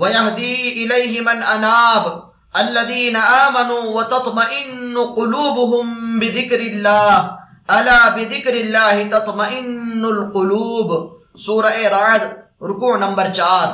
[0.00, 7.16] وَيَهْدِي إِلَيْهِ مَنْ أَنَابَ الذين آمنوا وتطمئن قلوبهم بذكر الله
[7.68, 12.24] الا بذكر الله تطمئن القلوب سورہ رعد
[12.62, 13.66] رکوع نمبر چار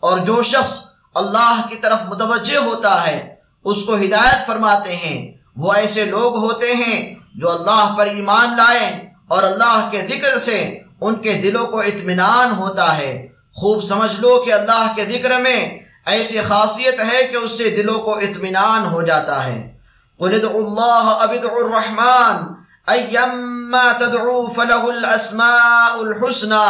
[0.00, 0.78] اور جو شخص
[1.14, 3.34] اللہ کی طرف متوجہ ہوتا ہے،
[3.64, 9.08] اس کو ہدایت فرماتے ہیں۔ وہ ایسے لوگ ہوتے ہیں جو اللہ پر ایمان لائیں
[9.28, 14.42] اور اللہ کے ذکر سے ان کے دلوں کو اطمینان ہوتا ہے۔ خوب سمجھ لو
[14.46, 19.02] کہ اللہ کے ذکر میں ایسی خاصیت ہے کہ اس سے دلوں کو اطمینان ہو
[19.02, 19.74] جاتا ہے۔
[20.18, 22.54] قل ادعو اللہ اب الرحمن
[22.86, 26.68] ایما تدعو فلہ الاسماء الحسنى۔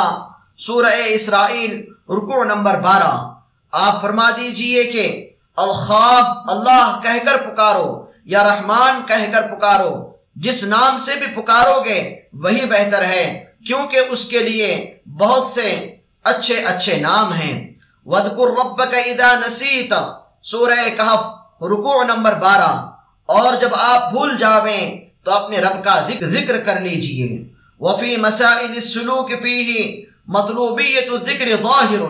[0.58, 1.72] سورہ اسرائیل
[2.08, 3.28] رکوع نمبر بارہ۔
[3.72, 10.64] آپ فرما دیجیے کہ الخواہ اللہ کہہ کر پکارو یا رحمان کہہ کر پکارو، جس
[10.64, 15.97] نام سے بھی پکارو گے وہی بہتر ہے، کیونکہ اس کے لیے بہت سے
[16.28, 17.74] اچھے اچھے نام ہیں۔
[18.04, 19.94] وَذْكُرْ رَبَّكَ إِذَا نَسِيتَ۔
[20.42, 21.20] سورہ کہف،
[21.62, 22.90] رکوع نمبر بارہ۔
[23.26, 27.48] اور جب آپ بھول جاویں، تو اپنے رب کا ذکر کر لیجیے۔
[27.80, 32.00] وَفِي مَسَائِلِ السُّلُوكِ فِيهِ مطلوبیت الذکر ظاہر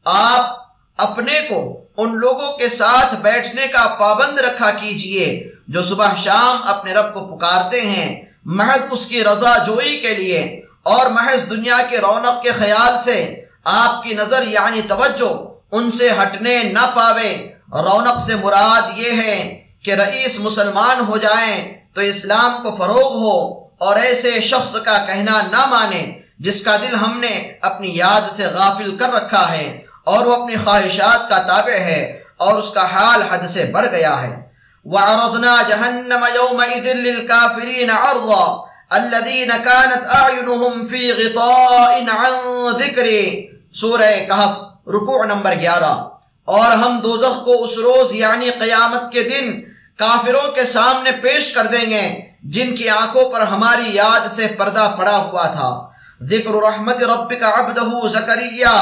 [0.05, 0.57] آپ
[0.97, 6.93] اپنے کو، ان لوگوں کے ساتھ بیٹھنے کا پابند رکھا کیجیے جو صبح شام اپنے
[6.93, 11.97] رب کو پکارتے ہیں۔ محض اس کی رضا جوئی کے لیے اور محض دنیا کے
[11.97, 18.25] رونق کے خیال سے آپ کی نظر یعنی توجہ ان سے ہٹنے نہ پاوے۔ رونق
[18.25, 23.95] سے مراد یہ ہے کہ رئیس مسلمان ہو جائیں تو اسلام کو فروغ ہو اور
[23.95, 28.97] ایسے شخص کا کہنا نہ مانے جس کا دل ہم نے اپنی یاد سے غافل
[28.97, 33.47] کر رکھا ہے اور وہ اپنی خواہشات کا تابع ہے اور اس کا حال حد
[33.47, 34.41] سے بڑھ گیا ہے۔
[34.85, 42.35] وَعَرَضْنَا جَهَنَّمَ يَوْمَئِذٍ لِلْكَافِرِينَ عَرْضًا الَّذِينَ كَانَتْ أَعْيُنُهُمْ فِي غِطَاءٍ عَنْ
[42.81, 43.41] ذِكْرِ۔
[43.73, 46.10] سورہ کہف، رکوع نمبر گیارہ۔
[46.45, 49.61] اور ہم دوزخ کو اس روز یعنی قیامت کے دن
[49.95, 54.95] کافروں کے سامنے پیش کر دیں گے، جن کی آنکھوں پر ہماری یاد سے پردہ
[54.97, 55.89] پڑا ہوا تھا۔
[56.23, 58.73] ذکر رحمت ربک عبدہ زکریہ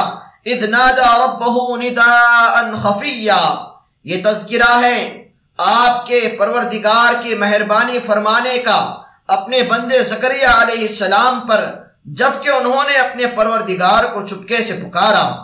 [0.46, 3.66] اذ نادا ربہ نداء خفیہ۔
[4.04, 5.28] یہ تذکرہ ہے
[5.58, 8.96] آپ کے پروردگار کی مہربانی فرمانے کا
[9.28, 11.66] اپنے بندے زکریہ علیہ السلام پر،
[12.06, 15.44] جبکہ انہوں نے اپنے پروردگار کو چپکے سے پکارا۔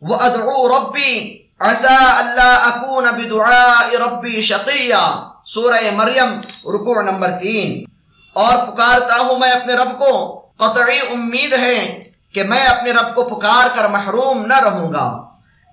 [0.00, 5.04] وَأَدْعُو رَبِّي عسا اللہ اکون بدعاء ربی شقیہ
[5.46, 6.40] سورہ مریم،
[6.74, 7.84] رکوع نمبر تین.
[8.32, 10.40] اور پکارتا ہوں میں اپنے رب کو.
[10.56, 12.02] قطعی امید ہے
[12.34, 15.06] کہ میں اپنے رب کو پکار کر محروم نہ رہوں گا.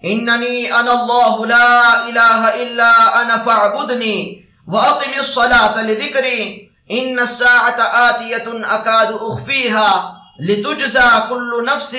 [0.04, 6.68] اننی انا اللہ لا الہ الا انا فاعبدنی واقم الصلاة لذکری.
[6.90, 9.92] ان الساعة آتیت اکاد اخفیها
[10.40, 11.96] لتجزا کل نفس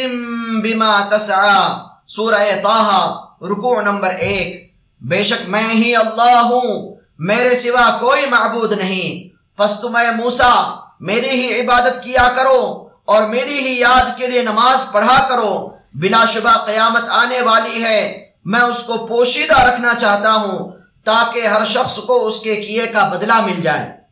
[0.62, 1.78] بما تسعا.
[2.06, 3.23] سورہ طاہا.
[3.44, 9.80] رکوع نمبر ایک۔ بے شک میں ہی اللہ ہوں، میرے سوا کوئی معبود نہیں۔ پس
[9.80, 14.92] تم اے موسا میری ہی عبادت کیا کرو اور میری ہی یاد کے لیے نماز
[14.92, 20.72] پڑھا کرو۔ بلا شبہ قیامت آنے والی ہے، میں اس کو پوشیدہ رکھنا چاہتا ہوں
[21.04, 24.03] تاکہ ہر شخص کو اس کے کیے کا بدلہ مل جائے۔